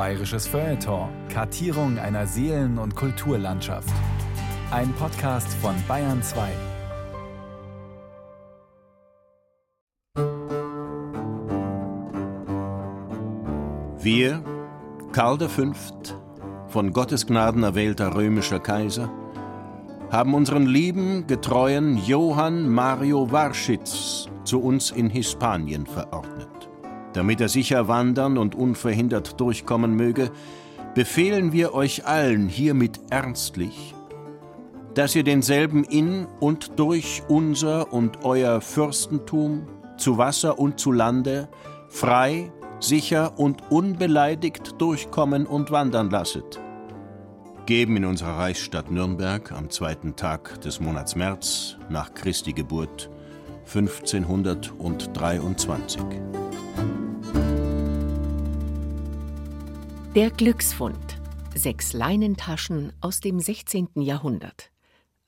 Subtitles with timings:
[0.00, 1.10] Bayerisches Feuilleton.
[1.28, 3.92] Kartierung einer Seelen- und Kulturlandschaft.
[4.70, 6.48] Ein Podcast von Bayern 2.
[13.98, 14.42] Wir,
[15.12, 15.74] Karl V.,
[16.68, 19.10] von Gottes Gnaden erwählter römischer Kaiser,
[20.10, 26.59] haben unseren lieben, getreuen Johann Mario Warschitz zu uns in Hispanien verordnet.
[27.12, 30.30] Damit er sicher wandern und unverhindert durchkommen möge,
[30.94, 33.94] befehlen wir euch allen hiermit ernstlich,
[34.94, 41.48] dass ihr denselben in und durch unser und euer Fürstentum zu Wasser und zu Lande
[41.88, 46.60] frei, sicher und unbeleidigt durchkommen und wandern lasset.
[47.66, 53.08] Geben in unserer Reichsstadt Nürnberg am zweiten Tag des Monats März nach Christi Geburt
[53.72, 56.02] 1523.
[60.16, 61.20] Der Glücksfund.
[61.54, 63.90] Sechs Leinentaschen aus dem 16.
[63.94, 64.72] Jahrhundert.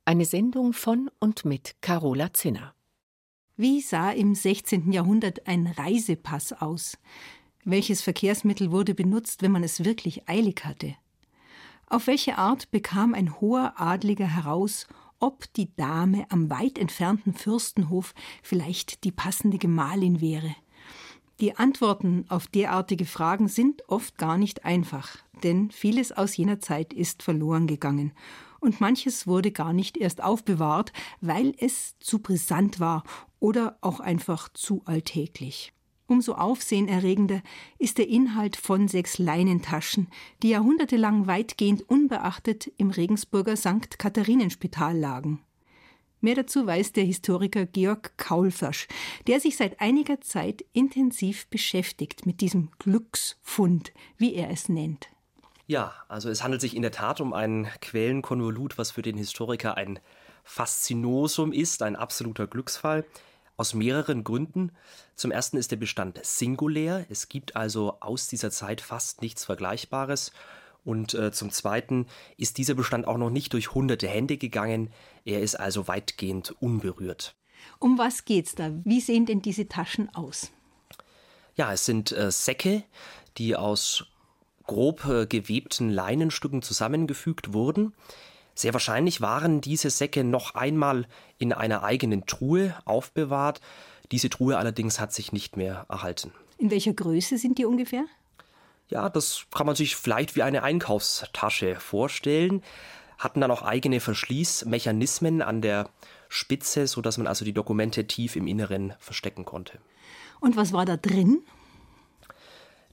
[0.05, 2.74] Eine Sendung von und mit Carola Zinner.
[3.56, 4.91] Wie sah im 16.
[4.91, 6.98] Jahrhundert ein Reisepass aus?
[7.64, 10.96] Welches Verkehrsmittel wurde benutzt, wenn man es wirklich eilig hatte?
[11.86, 14.89] Auf welche Art bekam ein hoher Adliger heraus,
[15.20, 20.56] ob die Dame am weit entfernten Fürstenhof vielleicht die passende Gemahlin wäre?
[21.43, 26.93] Die Antworten auf derartige Fragen sind oft gar nicht einfach, denn vieles aus jener Zeit
[26.93, 28.12] ist verloren gegangen
[28.61, 33.03] und manches wurde gar nicht erst aufbewahrt, weil es zu brisant war
[33.41, 35.73] oder auch einfach zu alltäglich.
[36.07, 37.43] Umso aufsehenerregender
[37.77, 40.07] ist der Inhalt von sechs Leinentaschen,
[40.45, 43.98] die jahrhundertelang weitgehend unbeachtet im Regensburger St.
[43.98, 45.41] Katharinenspital lagen.
[46.23, 48.87] Mehr dazu weiß der Historiker Georg Kaulfasch,
[49.27, 55.09] der sich seit einiger Zeit intensiv beschäftigt mit diesem Glücksfund, wie er es nennt.
[55.67, 59.77] Ja, also es handelt sich in der Tat um ein Quellenkonvolut, was für den Historiker
[59.77, 59.98] ein
[60.45, 63.05] Faszinosum ist, ein absoluter Glücksfall.
[63.57, 64.70] Aus mehreren Gründen.
[65.17, 67.05] Zum ersten ist der Bestand singulär.
[67.11, 70.30] Es gibt also aus dieser Zeit fast nichts Vergleichbares.
[70.85, 72.07] Und äh, zum Zweiten
[72.37, 74.91] ist dieser Bestand auch noch nicht durch hunderte Hände gegangen.
[75.25, 77.37] Er ist also weitgehend unberührt.
[77.79, 78.73] Um was geht's da?
[78.85, 80.51] Wie sehen denn diese Taschen aus?
[81.55, 82.83] Ja, es sind äh, Säcke,
[83.39, 84.07] die aus
[84.65, 87.95] grob äh, gewebten Leinenstücken zusammengefügt wurden.
[88.55, 91.07] Sehr wahrscheinlich waren diese Säcke noch einmal
[91.39, 93.61] in einer eigenen Truhe aufbewahrt.
[94.11, 96.33] Diese Truhe allerdings hat sich nicht mehr erhalten.
[96.59, 98.05] In welcher Größe sind die ungefähr?
[98.92, 102.63] Ja, das kann man sich vielleicht wie eine Einkaufstasche vorstellen.
[103.17, 105.89] Hatten dann auch eigene Verschließmechanismen an der
[106.29, 109.79] Spitze, sodass man also die Dokumente tief im Inneren verstecken konnte.
[110.41, 111.41] Und was war da drin?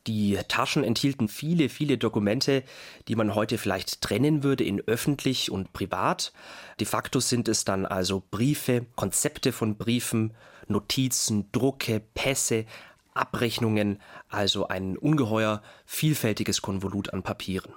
[0.08, 2.64] Die Taschen enthielten viele, viele Dokumente,
[3.09, 6.32] die man heute vielleicht trennen würde in öffentlich und privat.
[6.80, 10.34] De facto sind es dann also Briefe, Konzepte von Briefen,
[10.70, 12.66] Notizen, Drucke, Pässe,
[13.19, 14.00] Abrechnungen,
[14.30, 17.74] also ein ungeheuer vielfältiges Konvolut an Papieren.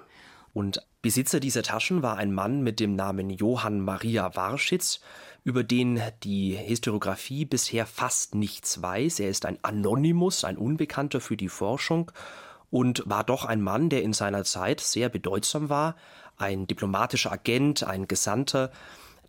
[0.53, 5.01] Und Besitzer dieser Taschen war ein Mann mit dem Namen Johann Maria Warschitz,
[5.43, 9.19] über den die Historiographie bisher fast nichts weiß.
[9.19, 12.11] Er ist ein Anonymus, ein Unbekannter für die Forschung
[12.69, 15.95] und war doch ein Mann, der in seiner Zeit sehr bedeutsam war,
[16.37, 18.71] ein diplomatischer Agent, ein Gesandter,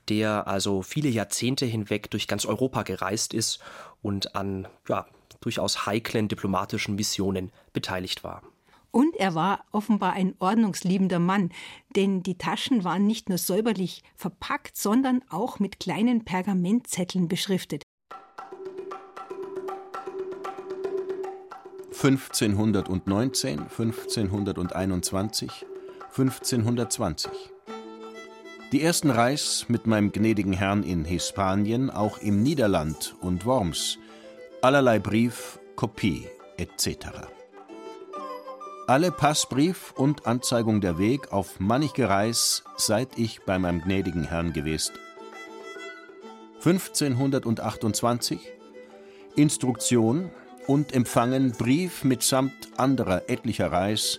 [0.09, 3.59] der also viele Jahrzehnte hinweg durch ganz Europa gereist ist
[4.03, 5.07] und an ja,
[5.45, 8.43] durchaus heiklen diplomatischen Missionen beteiligt war.
[8.91, 11.51] Und er war offenbar ein ordnungsliebender Mann,
[11.97, 17.83] denn die Taschen waren nicht nur säuberlich verpackt, sondern auch mit kleinen Pergamentzetteln beschriftet.
[21.91, 25.67] 1519, 1521,
[26.17, 27.31] 1520.
[28.73, 33.99] Die ersten Reis mit meinem gnädigen Herrn in Hispanien, auch im Niederland und Worms,
[34.65, 36.27] allerlei Brief, Kopie
[36.57, 36.89] etc.
[38.87, 44.55] Alle Passbrief und Anzeigung der Weg auf mannige Reis, seit ich bei meinem gnädigen Herrn
[44.55, 44.95] gewesen.
[46.65, 48.41] 1528
[49.37, 50.31] Instruktion
[50.67, 54.19] und empfangen Brief mitsamt anderer etlicher Reis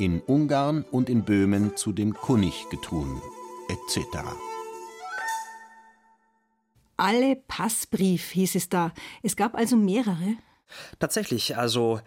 [0.00, 3.22] in Ungarn und in Böhmen zu dem König getun,
[3.68, 4.18] etc.
[6.96, 8.92] Alle Passbrief hieß es da.
[9.22, 10.36] Es gab also mehrere.
[10.98, 12.00] Tatsächlich, also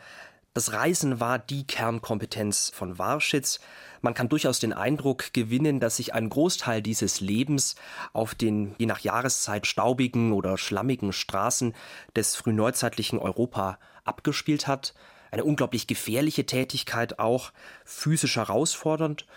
[0.53, 3.59] das Reisen war die Kernkompetenz von Warschitz.
[4.01, 7.75] Man kann durchaus den Eindruck gewinnen, dass sich ein Großteil dieses Lebens
[8.13, 11.75] auf den je nach Jahreszeit staubigen oder schlammigen Straßen
[12.15, 14.95] des frühneuzeitlichen Europa abgespielt hat.
[15.29, 17.51] Eine unglaublich gefährliche Tätigkeit auch,
[17.85, 19.27] physisch herausfordernd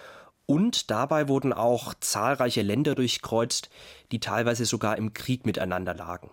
[0.47, 3.71] und dabei wurden auch zahlreiche Länder durchkreuzt,
[4.11, 6.31] die teilweise sogar im Krieg miteinander lagen.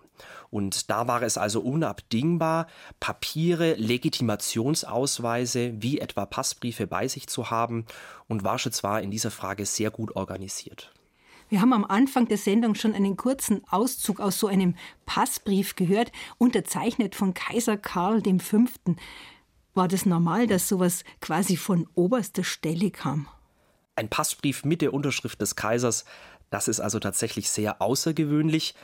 [0.50, 2.66] Und da war es also unabdingbar,
[2.98, 7.86] Papiere, Legitimationsausweise wie etwa Passbriefe bei sich zu haben.
[8.28, 10.92] Und Warschitz war in dieser Frage sehr gut organisiert.
[11.48, 14.76] Wir haben am Anfang der Sendung schon einen kurzen Auszug aus so einem
[15.06, 18.58] Passbrief gehört, unterzeichnet von Kaiser Karl V.
[19.74, 23.26] War das normal, dass sowas quasi von oberster Stelle kam?
[23.96, 26.04] Ein Passbrief mit der Unterschrift des Kaisers,
[26.50, 28.74] das ist also tatsächlich sehr außergewöhnlich,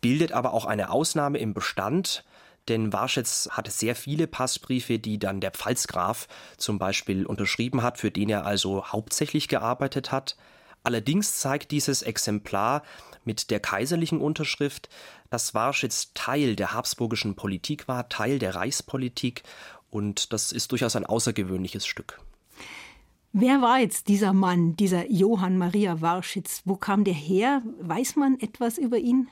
[0.00, 2.24] bildet aber auch eine Ausnahme im Bestand,
[2.68, 8.10] denn Warschitz hatte sehr viele Passbriefe, die dann der Pfalzgraf zum Beispiel unterschrieben hat, für
[8.10, 10.36] den er also hauptsächlich gearbeitet hat.
[10.84, 12.82] Allerdings zeigt dieses Exemplar
[13.24, 14.88] mit der kaiserlichen Unterschrift,
[15.30, 19.42] dass Warschitz Teil der habsburgischen Politik war, Teil der Reichspolitik,
[19.90, 22.18] und das ist durchaus ein außergewöhnliches Stück.
[23.34, 26.60] Wer war jetzt dieser Mann, dieser Johann Maria Warschitz?
[26.66, 27.62] Wo kam der her?
[27.80, 29.26] Weiß man etwas über ihn?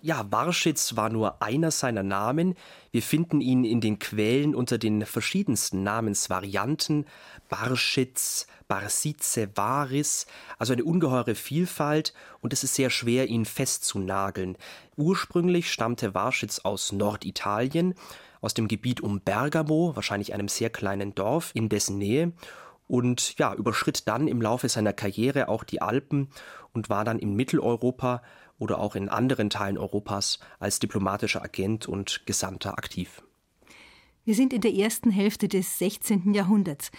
[0.00, 2.54] Ja, Warschitz war nur einer seiner Namen.
[2.92, 7.04] Wir finden ihn in den Quellen unter den verschiedensten Namensvarianten.
[7.50, 10.26] Barschitz, Barsize, Varis,
[10.58, 14.56] also eine ungeheure Vielfalt und es ist sehr schwer, ihn festzunageln.
[14.96, 17.94] Ursprünglich stammte Warschitz aus Norditalien,
[18.40, 22.32] aus dem Gebiet um Bergamo, wahrscheinlich einem sehr kleinen Dorf in dessen Nähe
[22.86, 26.28] und ja, überschritt dann im Laufe seiner Karriere auch die Alpen
[26.72, 28.22] und war dann in Mitteleuropa
[28.58, 33.22] oder auch in anderen Teilen Europas als diplomatischer Agent und Gesandter aktiv.
[34.24, 36.32] Wir sind in der ersten Hälfte des 16.
[36.32, 36.90] Jahrhunderts.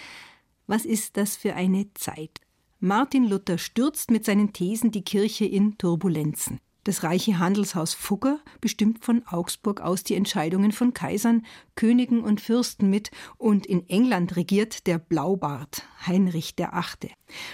[0.67, 2.41] Was ist das für eine Zeit?
[2.79, 6.59] Martin Luther stürzt mit seinen Thesen die Kirche in Turbulenzen.
[6.85, 11.43] Das reiche Handelshaus Fugger bestimmt von Augsburg aus die Entscheidungen von Kaisern,
[11.73, 17.11] Königen und Fürsten mit und in England regiert der Blaubart Heinrich VIII.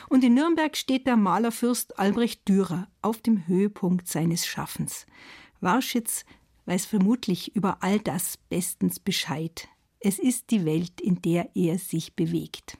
[0.09, 5.05] Und in Nürnberg steht der Malerfürst Albrecht Dürer auf dem Höhepunkt seines Schaffens.
[5.61, 6.25] Warschitz
[6.65, 9.69] weiß vermutlich über all das bestens Bescheid.
[10.01, 12.77] Es ist die Welt, in der er sich bewegt.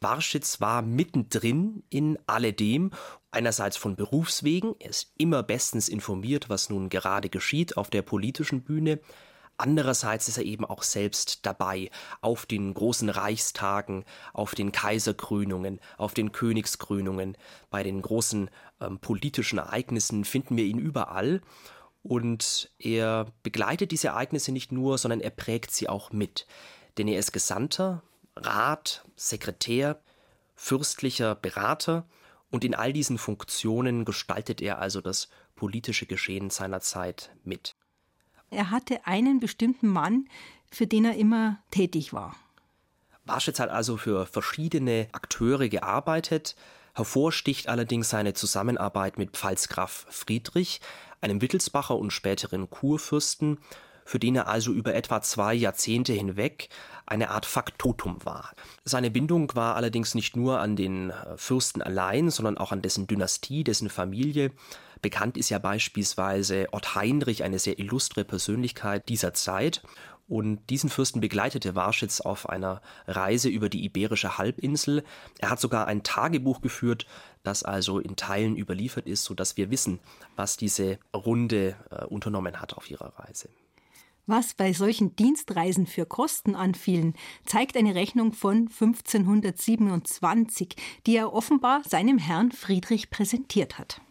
[0.00, 2.90] Warschitz war mittendrin in alledem,
[3.30, 8.62] einerseits von Berufswegen, er ist immer bestens informiert, was nun gerade geschieht auf der politischen
[8.62, 9.00] Bühne,
[9.60, 11.90] Andererseits ist er eben auch selbst dabei
[12.20, 17.36] auf den großen Reichstagen, auf den Kaiserkrönungen, auf den Königskrönungen,
[17.68, 18.50] bei den großen
[18.80, 21.42] ähm, politischen Ereignissen finden wir ihn überall.
[22.04, 26.46] Und er begleitet diese Ereignisse nicht nur, sondern er prägt sie auch mit.
[26.96, 28.04] Denn er ist Gesandter
[28.44, 30.00] Rat, Sekretär,
[30.54, 32.06] fürstlicher Berater
[32.50, 37.74] und in all diesen Funktionen gestaltet er also das politische Geschehen seiner Zeit mit.
[38.50, 40.28] Er hatte einen bestimmten Mann,
[40.70, 42.36] für den er immer tätig war.
[43.24, 46.56] Warschitz hat also für verschiedene Akteure gearbeitet.
[46.94, 50.80] Hervorsticht allerdings seine Zusammenarbeit mit Pfalzgraf Friedrich,
[51.20, 53.58] einem Wittelsbacher und späteren Kurfürsten,
[54.08, 56.70] für den er also über etwa zwei Jahrzehnte hinweg
[57.04, 58.54] eine Art Faktotum war.
[58.82, 63.06] Seine Bindung war allerdings nicht nur an den äh, Fürsten allein, sondern auch an dessen
[63.06, 64.50] Dynastie, dessen Familie.
[65.02, 69.82] Bekannt ist ja beispielsweise Ott Heinrich, eine sehr illustre Persönlichkeit dieser Zeit.
[70.26, 75.04] Und diesen Fürsten begleitete Warschitz auf einer Reise über die Iberische Halbinsel.
[75.38, 77.04] Er hat sogar ein Tagebuch geführt,
[77.42, 80.00] das also in Teilen überliefert ist, sodass wir wissen,
[80.34, 83.50] was diese Runde äh, unternommen hat auf ihrer Reise.
[84.30, 87.14] Was bei solchen Dienstreisen für Kosten anfielen,
[87.46, 94.02] zeigt eine Rechnung von 1527, die er offenbar seinem Herrn Friedrich präsentiert hat.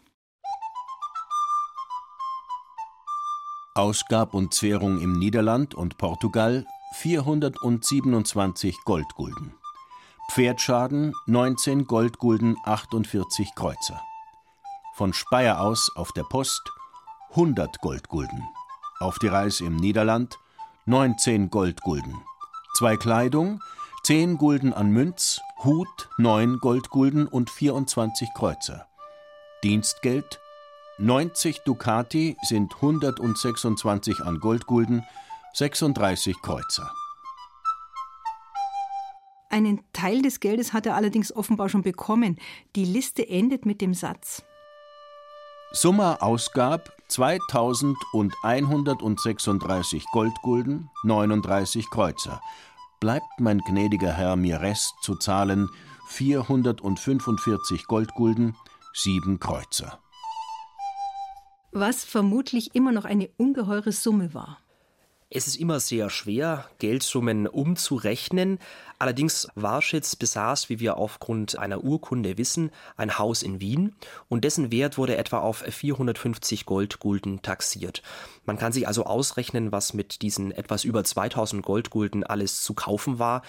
[3.76, 9.54] Ausgab und Zwährung im Niederland und Portugal 427 Goldgulden.
[10.32, 14.02] Pferdschaden 19 Goldgulden 48 Kreuzer.
[14.96, 16.64] Von Speyer aus auf der Post
[17.30, 18.42] 100 Goldgulden
[19.00, 20.38] auf die Reis im Niederland
[20.86, 22.16] 19 Goldgulden.
[22.76, 23.62] Zwei Kleidung,
[24.04, 28.88] 10 Gulden an Münz, Hut 9 Goldgulden und 24 Kreuzer.
[29.64, 30.40] Dienstgeld
[31.00, 35.04] 90 Ducati sind 126 an Goldgulden,
[35.54, 36.92] 36 Kreuzer.
[39.50, 42.38] Einen Teil des Geldes hat er allerdings offenbar schon bekommen.
[42.76, 44.44] Die Liste endet mit dem Satz
[45.72, 52.42] Summa Ausgab 2136 Goldgulden, 39 Kreuzer.
[53.00, 55.70] Bleibt mein gnädiger Herr mir Rest zu zahlen
[56.10, 58.56] 445 Goldgulden,
[58.94, 60.00] 7 Kreuzer.
[61.72, 64.60] Was vermutlich immer noch eine ungeheure Summe war.
[65.30, 68.60] Es ist immer sehr schwer, Geldsummen umzurechnen.
[68.98, 73.94] Allerdings Warschitz besaß, wie wir aufgrund einer Urkunde wissen, ein Haus in Wien
[74.30, 78.04] und dessen Wert wurde etwa auf 450 Goldgulden taxiert.
[78.46, 83.20] Man kann sich also ausrechnen, was mit diesen etwas über 2000 Goldgulden alles zu kaufen
[83.20, 83.42] war.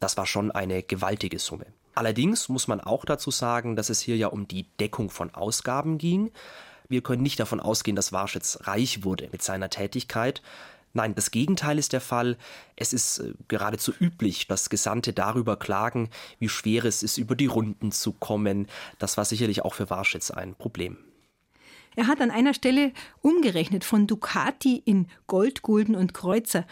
[0.00, 1.64] Das war schon eine gewaltige Summe.
[1.94, 5.96] Allerdings muss man auch dazu sagen, dass es hier ja um die Deckung von Ausgaben
[5.96, 6.30] ging.
[6.88, 10.42] Wir können nicht davon ausgehen, dass Warschitz reich wurde mit seiner Tätigkeit.
[10.94, 12.36] Nein, das Gegenteil ist der Fall.
[12.76, 17.46] Es ist äh, geradezu üblich, dass Gesandte darüber klagen, wie schwer es ist, über die
[17.46, 18.66] Runden zu kommen.
[18.98, 20.98] Das war sicherlich auch für Warschitz ein Problem.
[21.94, 26.66] Er hat an einer Stelle umgerechnet von Ducati in Gold, Gulden und Kreuzer.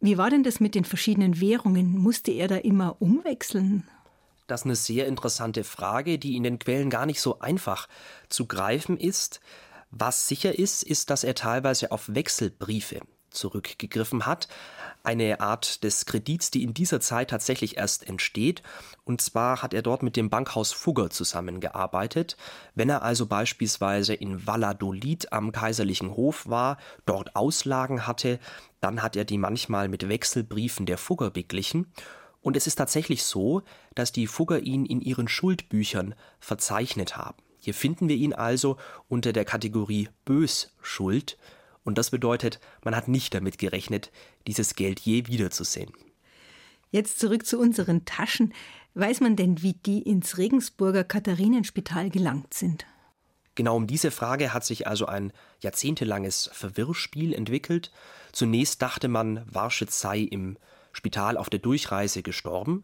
[0.00, 1.98] Wie war denn das mit den verschiedenen Währungen?
[1.98, 3.88] Musste er da immer umwechseln?
[4.46, 7.88] Das ist eine sehr interessante Frage, die in den Quellen gar nicht so einfach
[8.28, 9.40] zu greifen ist.
[9.90, 13.00] Was sicher ist, ist, dass er teilweise auf Wechselbriefe
[13.36, 14.48] zurückgegriffen hat.
[15.04, 18.62] Eine Art des Kredits, die in dieser Zeit tatsächlich erst entsteht.
[19.04, 22.36] Und zwar hat er dort mit dem Bankhaus Fugger zusammengearbeitet.
[22.74, 28.40] Wenn er also beispielsweise in Valladolid am kaiserlichen Hof war, dort Auslagen hatte,
[28.80, 31.92] dann hat er die manchmal mit Wechselbriefen der Fugger beglichen.
[32.40, 33.62] Und es ist tatsächlich so,
[33.94, 37.42] dass die Fugger ihn in ihren Schuldbüchern verzeichnet haben.
[37.58, 38.76] Hier finden wir ihn also
[39.08, 41.36] unter der Kategorie Bösschuld.
[41.86, 44.10] Und das bedeutet, man hat nicht damit gerechnet,
[44.48, 45.92] dieses Geld je wiederzusehen.
[46.90, 48.52] Jetzt zurück zu unseren Taschen.
[48.94, 52.86] Weiß man denn, wie die ins Regensburger Katharinenspital gelangt sind?
[53.54, 57.92] Genau um diese Frage hat sich also ein jahrzehntelanges Verwirrspiel entwickelt.
[58.32, 60.58] Zunächst dachte man, Warschitz sei im
[60.92, 62.82] Spital auf der Durchreise gestorben.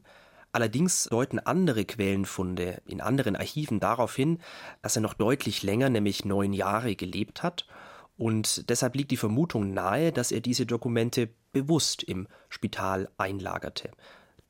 [0.52, 4.38] Allerdings deuten andere Quellenfunde in anderen Archiven darauf hin,
[4.80, 7.66] dass er noch deutlich länger, nämlich neun Jahre, gelebt hat
[8.16, 13.90] und deshalb liegt die Vermutung nahe, dass er diese Dokumente bewusst im Spital einlagerte.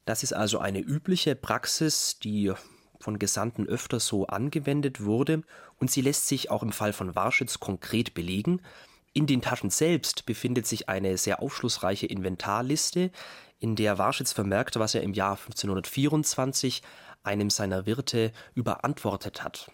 [0.04, 2.52] Das ist also eine übliche Praxis, die
[2.99, 5.42] von Gesandten öfter so angewendet wurde,
[5.78, 8.62] und sie lässt sich auch im Fall von Warschitz konkret belegen.
[9.12, 13.11] In den Taschen selbst befindet sich eine sehr aufschlussreiche Inventarliste,
[13.59, 16.83] in der Warschitz vermerkt, was er im Jahr 1524
[17.23, 19.71] einem seiner Wirte überantwortet hat.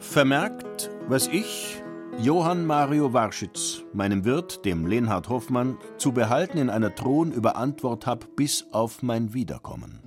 [0.00, 0.63] Vermerkt,
[1.08, 1.82] was ich,
[2.18, 8.36] Johann Mario Warschitz, meinem Wirt, dem Lenhard Hoffmann, zu behalten in einer Thron überantwort hab
[8.36, 10.00] bis auf mein Wiederkommen.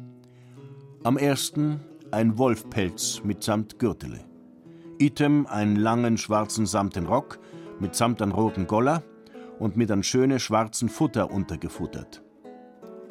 [1.04, 4.22] Am ersten ein Wolfpelz mitsamt Gürtele.
[4.98, 7.40] Item einen langen schwarzen samten Rock
[7.80, 9.04] mitsamt an roten Goller
[9.60, 12.24] und mit an schöne schwarzen Futter untergefuttert.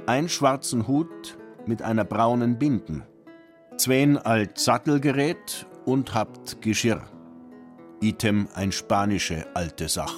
[0.07, 3.05] Ein schwarzen Hut mit einer braunen Binden.
[3.77, 7.03] Zween alt Sattelgerät und habt Geschirr.
[8.03, 10.15] Item ein spanische alte Sach.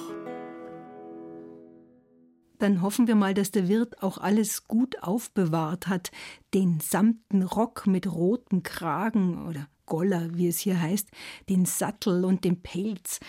[2.57, 6.11] Dann hoffen wir mal, dass der Wirt auch alles gut aufbewahrt hat.
[6.53, 11.07] Den samten Rock mit rotem Kragen oder Goller, wie es hier heißt,
[11.47, 13.21] den Sattel und den Pelz.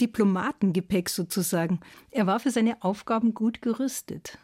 [0.00, 1.80] Diplomatengepäck sozusagen.
[2.10, 4.38] Er war für seine Aufgaben gut gerüstet.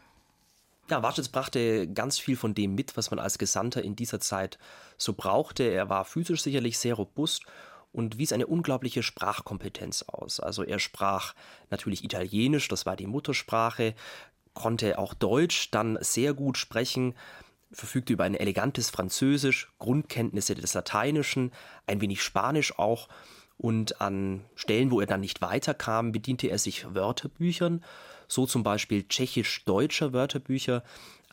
[0.91, 4.59] Ja, Warschitz brachte ganz viel von dem mit, was man als Gesandter in dieser Zeit
[4.97, 5.63] so brauchte.
[5.63, 7.43] Er war physisch sicherlich sehr robust
[7.93, 10.39] und wies eine unglaubliche Sprachkompetenz aus.
[10.39, 11.33] Also er sprach
[11.69, 13.93] natürlich Italienisch, das war die Muttersprache,
[14.53, 17.15] konnte auch Deutsch dann sehr gut sprechen,
[17.71, 21.51] verfügte über ein elegantes Französisch, Grundkenntnisse des Lateinischen,
[21.87, 23.07] ein wenig Spanisch auch.
[23.57, 27.83] Und an Stellen, wo er dann nicht weiterkam, bediente er sich Wörterbüchern,
[28.27, 30.83] so zum Beispiel tschechisch-deutscher Wörterbücher,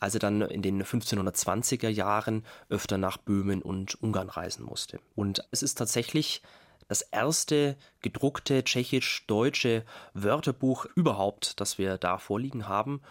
[0.01, 4.99] als er dann in den 1520er Jahren öfter nach Böhmen und Ungarn reisen musste.
[5.15, 6.41] Und es ist tatsächlich
[6.87, 13.01] das erste gedruckte tschechisch-deutsche Wörterbuch überhaupt, das wir da vorliegen haben.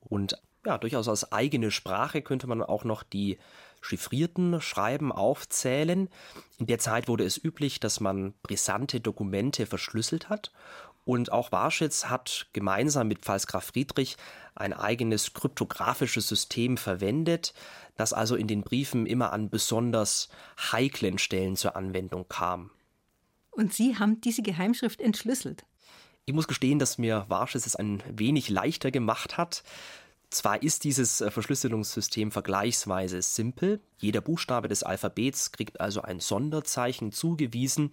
[0.00, 3.38] Und ja, durchaus als eigene Sprache könnte man auch noch die
[3.80, 6.10] chiffrierten Schreiben aufzählen.
[6.58, 10.52] In der Zeit wurde es üblich, dass man brisante Dokumente verschlüsselt hat
[11.04, 14.16] und auch Warschitz hat gemeinsam mit Pfalzgraf Friedrich
[14.54, 17.54] ein eigenes kryptografisches System verwendet,
[17.96, 20.28] das also in den Briefen immer an besonders
[20.72, 22.70] heiklen Stellen zur Anwendung kam.
[23.50, 25.64] Und Sie haben diese Geheimschrift entschlüsselt?
[26.26, 29.64] Ich muss gestehen, dass mir Warschitz es ein wenig leichter gemacht hat.
[30.30, 37.10] Zwar ist dieses äh, Verschlüsselungssystem vergleichsweise simpel, jeder Buchstabe des Alphabets kriegt also ein Sonderzeichen
[37.10, 37.90] zugewiesen,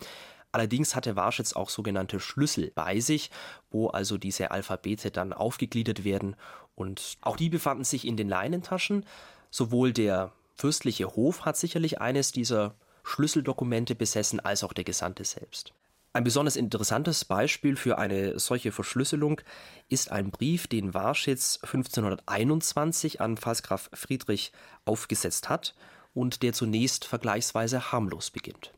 [0.51, 3.31] allerdings hatte Warschitz auch sogenannte Schlüssel bei sich,
[3.69, 6.35] wo also diese Alphabete dann aufgegliedert werden
[6.75, 9.05] und auch die befanden sich in den Leinentaschen.
[9.49, 15.73] Sowohl der fürstliche Hof hat sicherlich eines dieser Schlüsseldokumente besessen, als auch der Gesandte selbst.
[16.13, 19.39] Ein besonders interessantes Beispiel für eine solche Verschlüsselung
[19.87, 24.51] ist ein Brief, den Warschitz 1521 an Pfalzgraf Friedrich
[24.85, 25.75] aufgesetzt hat
[26.13, 28.73] und der zunächst vergleichsweise harmlos beginnt.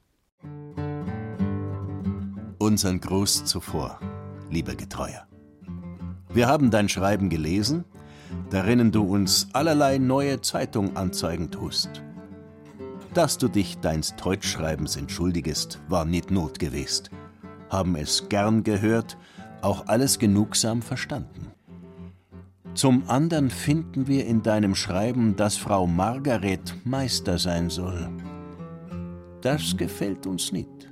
[2.61, 4.01] Unseren Gruß zuvor,
[4.51, 5.25] lieber Getreuer.
[6.33, 7.85] Wir haben dein Schreiben gelesen,
[8.49, 11.89] darinnen du uns allerlei neue Zeitung anzeigen tust.
[13.13, 17.07] Dass du dich deins Teutschschreibens entschuldigest, war nicht Not gewesen,
[17.69, 19.17] haben es gern gehört,
[19.61, 21.53] auch alles genugsam verstanden.
[22.73, 28.09] Zum andern finden wir in deinem Schreiben, dass Frau Margaret Meister sein soll.
[29.39, 30.88] Das gefällt uns nicht.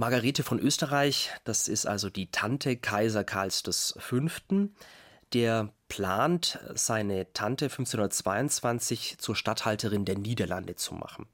[0.00, 4.18] Margarete von Österreich, das ist also die Tante Kaiser Karls V.,
[5.34, 11.26] der plant, seine Tante 1522 zur Statthalterin der Niederlande zu machen.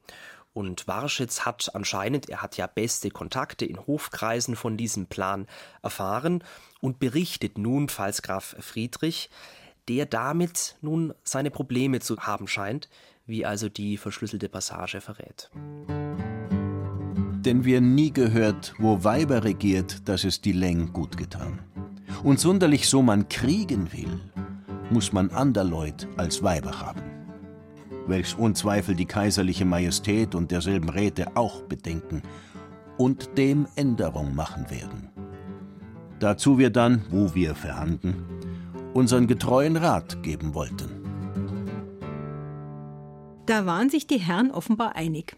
[0.52, 5.46] Und Warschitz hat anscheinend, er hat ja beste Kontakte in Hofkreisen von diesem Plan
[5.84, 6.42] erfahren
[6.80, 9.30] und berichtet nun Pfalzgraf Friedrich,
[9.86, 12.88] der damit nun seine Probleme zu haben scheint,
[13.26, 15.52] wie also die verschlüsselte Passage verrät
[17.46, 21.60] denn wir nie gehört, wo Weiber regiert, dass es die Läng gut getan.
[22.24, 24.20] Und sonderlich so man kriegen will,
[24.90, 27.02] muss man ander Leut als Weiber haben.
[28.08, 32.22] Welches unzweifel die kaiserliche Majestät und derselben Räte auch bedenken
[32.98, 35.10] und dem Änderung machen werden.
[36.18, 38.24] Dazu wir dann, wo wir verhandeln,
[38.92, 40.90] unseren getreuen Rat geben wollten.
[43.46, 45.36] Da waren sich die Herren offenbar einig.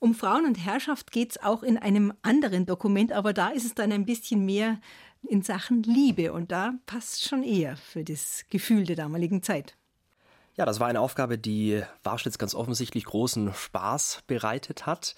[0.00, 3.74] Um Frauen und Herrschaft geht es auch in einem anderen Dokument, aber da ist es
[3.74, 4.80] dann ein bisschen mehr
[5.22, 9.76] in Sachen Liebe und da passt schon eher für das Gefühl der damaligen Zeit.
[10.56, 15.14] Ja, das war eine Aufgabe, die Warschitz ganz offensichtlich großen Spaß bereitet hat.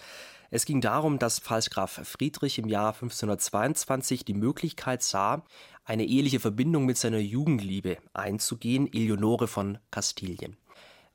[0.50, 5.44] Es ging darum, dass Pfalzgraf Friedrich im Jahr 1522 die Möglichkeit sah,
[5.84, 10.56] eine eheliche Verbindung mit seiner Jugendliebe einzugehen, Eleonore von Kastilien.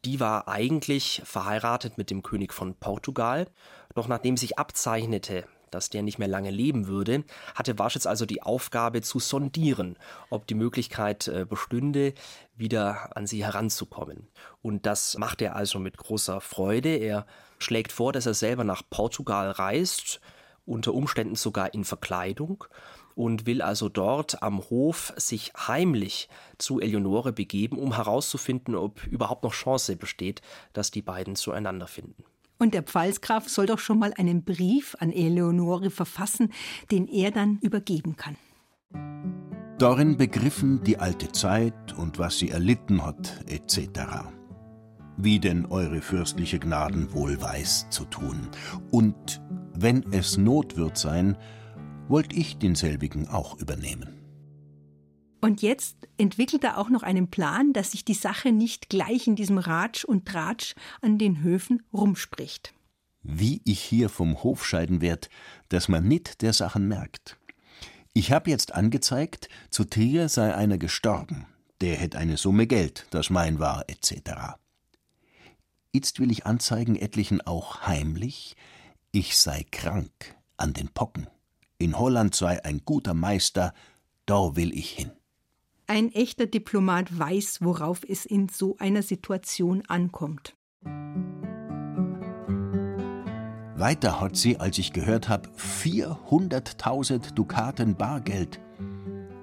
[0.06, 3.48] Die war eigentlich verheiratet mit dem König von Portugal,
[3.96, 7.24] doch nachdem sich abzeichnete, dass der nicht mehr lange leben würde,
[7.56, 9.98] hatte Warschitz also die Aufgabe zu sondieren,
[10.30, 12.14] ob die Möglichkeit äh, bestünde,
[12.56, 14.28] wieder an sie heranzukommen.
[14.62, 16.96] Und das macht er also mit großer Freude.
[16.96, 17.26] Er
[17.58, 20.22] schlägt vor, dass er selber nach Portugal reist,
[20.68, 22.66] unter Umständen sogar in Verkleidung
[23.16, 29.44] und will also dort am Hof sich heimlich zu Eleonore begeben, um herauszufinden, ob überhaupt
[29.44, 30.42] noch Chance besteht,
[30.74, 32.24] dass die beiden zueinander finden.
[32.58, 36.54] Und der Pfalzgraf soll doch schon mal einen Brief an Eleonore verfassen,
[36.92, 38.38] den er dann übergeben kann.
[39.78, 43.90] Darin begriffen die alte Zeit und was sie erlitten hat, etc.
[45.18, 48.48] Wie denn eure fürstliche Gnaden wohl weiß zu tun.
[48.92, 49.42] Und
[49.74, 51.38] wenn es Not wird sein,
[52.08, 54.22] wollt ich denselbigen auch übernehmen.
[55.42, 59.36] Und jetzt entwickelt er auch noch einen Plan, dass sich die Sache nicht gleich in
[59.36, 62.74] diesem Ratsch und Tratsch an den Höfen rumspricht.
[63.22, 65.30] Wie ich hier vom Hof scheiden werd,
[65.70, 67.38] dass man nit der Sachen merkt.
[68.14, 71.46] Ich hab jetzt angezeigt, zu Trier sei einer gestorben,
[71.82, 74.58] der hätt eine Summe Geld, das mein war, etc.
[75.92, 78.56] Jetzt will ich anzeigen etlichen auch heimlich,
[79.12, 81.28] ich sei krank an den Pocken
[81.78, 83.74] in Holland sei ein guter Meister,
[84.26, 85.12] da will ich hin.
[85.88, 90.56] Ein echter Diplomat weiß, worauf es in so einer Situation ankommt.
[93.78, 98.60] Weiter hat sie, als ich gehört hab, 400.000 Dukaten Bargeld.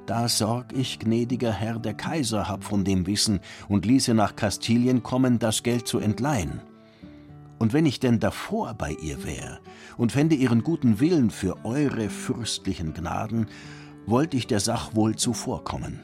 [0.06, 5.02] Da sorg ich, gnädiger Herr, der Kaiser hab von dem Wissen und ließe nach Kastilien
[5.02, 6.60] kommen, das Geld zu entleihen.
[7.62, 9.60] Und wenn ich denn davor bei ihr wär
[9.96, 13.46] und fände ihren guten Willen für eure fürstlichen Gnaden,
[14.04, 16.00] wollt ich der Sach wohl zuvorkommen.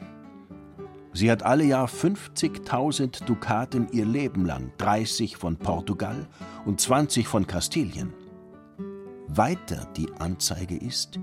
[1.11, 6.29] Sie hat alle Jahr 50.000 Dukaten ihr Leben lang, 30 von Portugal
[6.63, 8.13] und 20 von Kastilien.
[9.27, 11.19] Weiter die Anzeige ist,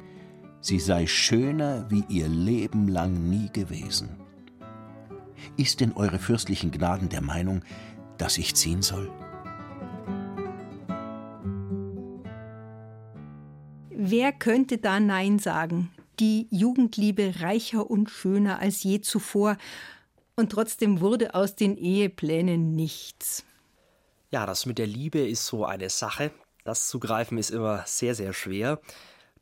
[0.61, 4.11] sie sei schöner wie ihr Leben lang nie gewesen.
[5.57, 7.63] Ist denn eure fürstlichen Gnaden der Meinung,
[8.19, 9.11] dass ich ziehen soll?
[14.09, 15.91] Wer könnte da Nein sagen?
[16.21, 19.57] Die Jugendliebe reicher und schöner als je zuvor.
[20.37, 23.45] Und trotzdem wurde aus den Eheplänen nichts.
[24.31, 26.31] Ja, das mit der Liebe ist so eine Sache.
[26.63, 28.81] Das zu greifen ist immer sehr, sehr schwer.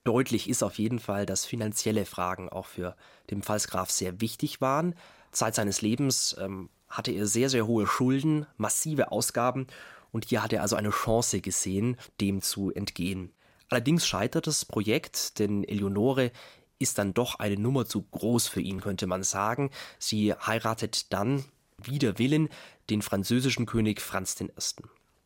[0.02, 2.96] Deutlich ist auf jeden Fall, dass finanzielle Fragen auch für
[3.30, 4.94] den Pfalzgraf sehr wichtig waren.
[5.30, 9.66] Zeit seines Lebens ähm, hatte er sehr, sehr hohe Schulden, massive Ausgaben
[10.10, 13.34] und hier hat er also eine Chance gesehen, dem zu entgehen.
[13.68, 16.30] Allerdings scheitert das Projekt, denn Eleonore
[16.78, 19.70] ist dann doch eine Nummer zu groß für ihn, könnte man sagen.
[19.98, 21.44] Sie heiratet dann
[21.78, 22.48] wider Willen
[22.90, 24.50] den französischen König Franz I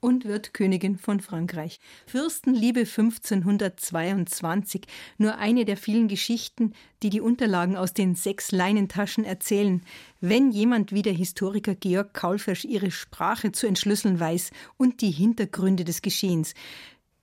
[0.00, 1.80] und wird Königin von Frankreich.
[2.06, 4.82] Fürstenliebe 1522,
[5.16, 6.72] nur eine der vielen Geschichten,
[7.02, 9.82] die die Unterlagen aus den sechs Leinentaschen erzählen,
[10.20, 15.84] wenn jemand wie der Historiker Georg Kaulfersch ihre Sprache zu entschlüsseln weiß und die Hintergründe
[15.84, 16.52] des Geschehens.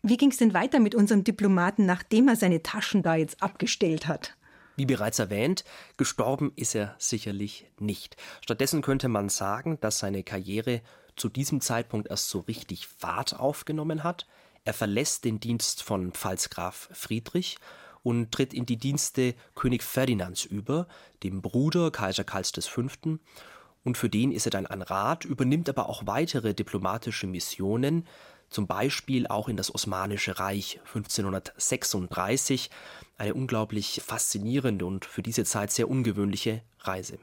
[0.08, 4.06] Wie ging es denn weiter mit unserem Diplomaten, nachdem er seine Taschen da jetzt abgestellt
[4.06, 4.36] hat?
[4.76, 5.66] Wie bereits erwähnt,
[5.98, 8.16] gestorben ist er sicherlich nicht.
[8.42, 10.82] Stattdessen könnte man sagen, dass seine Karriere
[11.16, 14.28] zu diesem Zeitpunkt erst so richtig Fahrt aufgenommen hat.
[14.64, 17.58] Er verlässt den Dienst von Pfalzgraf Friedrich
[18.04, 20.88] und tritt in die Dienste König Ferdinands über,
[21.24, 22.84] dem Bruder Kaiser Karls V.
[23.84, 28.06] Und für den ist er dann ein Rat, übernimmt aber auch weitere diplomatische Missionen,
[28.56, 32.70] zum Beispiel auch in das Osmanische Reich 1536,
[33.18, 37.20] eine unglaublich faszinierende und für diese Zeit sehr ungewöhnliche Reise.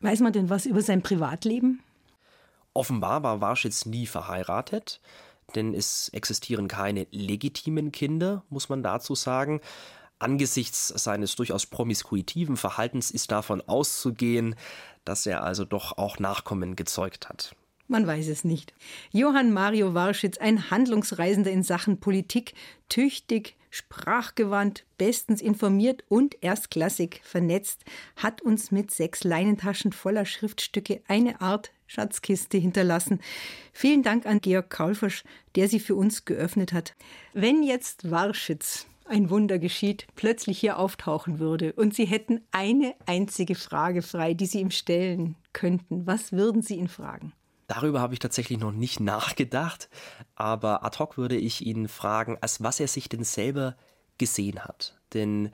[0.00, 1.82] Weiß man denn was über sein Privatleben?
[2.72, 5.00] Offenbar war Warschitz nie verheiratet,
[5.56, 9.60] denn es existieren keine legitimen Kinder, muss man dazu sagen.
[10.20, 14.54] Angesichts seines durchaus promiskuitiven Verhaltens ist davon auszugehen,
[15.04, 17.56] dass er also doch auch Nachkommen gezeugt hat.
[17.90, 18.72] Man weiß es nicht.
[19.10, 22.54] Johann Mario Warschitz, ein Handlungsreisender in Sachen Politik,
[22.88, 31.40] tüchtig, sprachgewandt, bestens informiert und erstklassig vernetzt, hat uns mit sechs Leinentaschen voller Schriftstücke eine
[31.40, 33.18] Art Schatzkiste hinterlassen.
[33.72, 35.24] Vielen Dank an Georg Kaulfisch,
[35.56, 36.94] der sie für uns geöffnet hat.
[37.32, 43.56] Wenn jetzt Warschitz ein Wunder geschieht, plötzlich hier auftauchen würde und Sie hätten eine einzige
[43.56, 47.32] Frage frei, die Sie ihm stellen könnten, was würden Sie ihn fragen?
[47.70, 49.88] Darüber habe ich tatsächlich noch nicht nachgedacht,
[50.34, 53.76] aber ad hoc würde ich ihn fragen, als was er sich denn selber
[54.18, 54.98] gesehen hat.
[55.14, 55.52] Denn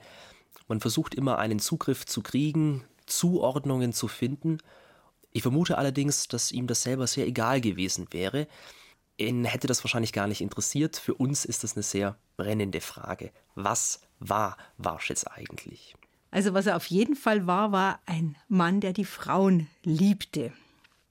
[0.67, 4.57] man versucht immer einen Zugriff zu kriegen, Zuordnungen zu finden.
[5.31, 8.47] Ich vermute allerdings, dass ihm das selber sehr egal gewesen wäre.
[9.17, 10.97] Ihn hätte das wahrscheinlich gar nicht interessiert.
[10.97, 13.29] Für uns ist das eine sehr brennende Frage.
[13.53, 15.93] Was war Warschitz eigentlich?
[16.31, 20.51] Also was er auf jeden Fall war, war ein Mann, der die Frauen liebte.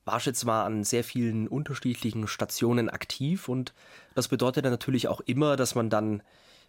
[0.07, 3.75] Warschitz war an sehr vielen unterschiedlichen Stationen aktiv und
[4.15, 6.23] das bedeutete natürlich auch immer, dass man dann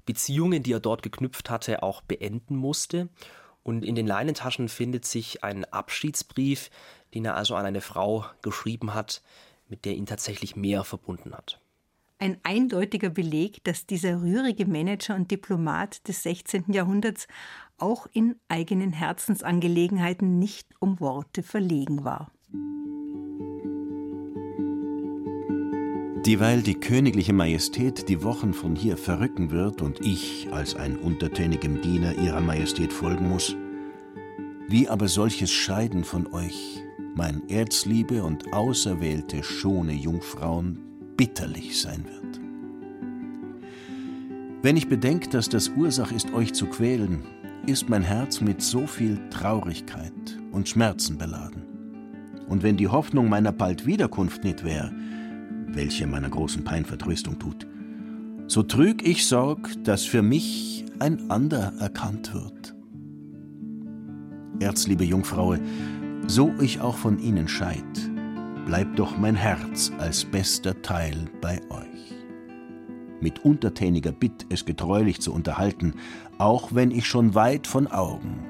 [0.06, 3.10] Beziehungen, die er dort geknüpft hatte, auch beenden musste.
[3.62, 6.72] Und in den Leinentaschen findet sich ein Abschiedsbrief,
[7.14, 9.22] den er also an eine Frau geschrieben hat,
[9.68, 11.60] mit der ihn tatsächlich mehr verbunden hat.
[12.20, 16.72] Ein eindeutiger Beleg, dass dieser rührige Manager und Diplomat des 16.
[16.72, 17.28] Jahrhunderts
[17.78, 22.32] auch in eigenen Herzensangelegenheiten nicht um Worte verlegen war.
[26.28, 31.82] Dieweil die königliche Majestät die Wochen von hier verrücken wird und ich als ein untertänigem
[31.82, 33.56] Diener ihrer Majestät folgen muss,
[34.68, 36.84] wie aber solches Scheiden von euch,
[37.16, 40.80] mein Erzliebe und auserwählte schone Jungfrauen,
[41.16, 42.42] bitterlich sein wird.
[44.62, 47.24] Wenn ich bedenke, dass das Ursach ist, euch zu quälen,
[47.68, 50.12] ist mein Herz mit so viel Traurigkeit
[50.52, 51.64] und Schmerzen beladen.
[52.50, 54.92] Und wenn die Hoffnung meiner bald Wiederkunft nicht wäre,
[55.68, 57.68] welche meiner großen Pein Vertröstung tut,
[58.48, 62.74] so trüg ich Sorg, dass für mich ein ander erkannt wird.
[64.60, 65.60] Erzliebe Jungfraue,
[66.28, 67.84] so ich auch von Ihnen scheid,
[68.66, 72.16] bleibt doch mein Herz als bester Teil bei euch.
[73.20, 75.94] Mit untertäniger Bitt es getreulich zu unterhalten,
[76.38, 78.46] auch wenn ich schon weit von Augen,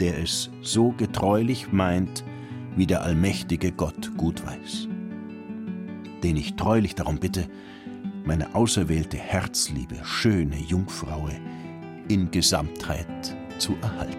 [0.00, 2.24] der es so getreulich meint,
[2.76, 4.88] wie der allmächtige Gott gut weiß
[6.24, 7.46] den ich treulich darum bitte,
[8.24, 11.32] meine auserwählte herzliebe, schöne Jungfraue
[12.08, 14.16] in Gesamtheit zu erhalten.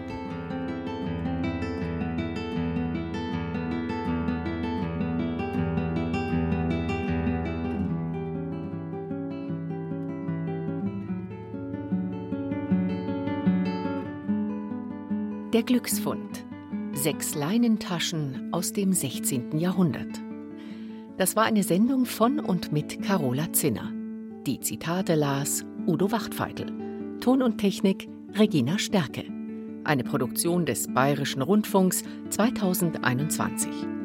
[15.52, 16.44] Der Glücksfund.
[16.92, 19.58] Sechs Leinentaschen aus dem 16.
[19.58, 20.25] Jahrhundert.
[21.18, 23.90] Das war eine Sendung von und mit Carola Zinner.
[24.46, 26.66] Die Zitate las Udo Wachtfeitel.
[27.20, 29.24] Ton und Technik Regina Stärke.
[29.84, 33.95] Eine Produktion des Bayerischen Rundfunks 2021.